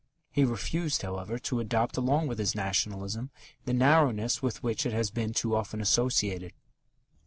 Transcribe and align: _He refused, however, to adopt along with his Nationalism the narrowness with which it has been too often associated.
_He 0.31 0.43
refused, 0.45 1.03
however, 1.03 1.37
to 1.37 1.59
adopt 1.59 1.95
along 1.95 2.25
with 2.25 2.39
his 2.39 2.55
Nationalism 2.55 3.29
the 3.65 3.71
narrowness 3.73 4.41
with 4.41 4.63
which 4.63 4.83
it 4.83 4.93
has 4.93 5.11
been 5.11 5.31
too 5.31 5.55
often 5.55 5.79
associated. 5.79 6.53